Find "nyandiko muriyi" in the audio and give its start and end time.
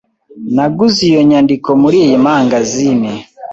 1.29-2.15